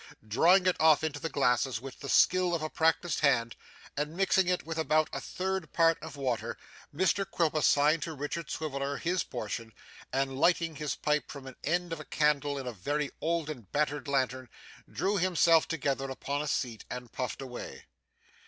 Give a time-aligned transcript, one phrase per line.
[0.27, 3.55] Drawing it off into the glasses with the skill of a practised hand,
[3.95, 6.57] and mixing it with about a third part of water,
[6.91, 9.75] Mr Quilp assigned to Richard Swiveller his portion,
[10.11, 13.71] and lighting his pipe from an end of a candle in a very old and
[13.71, 14.49] battered lantern,
[14.91, 17.85] drew himself together upon a seat and puffed away.